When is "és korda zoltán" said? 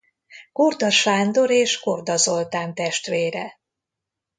1.51-2.73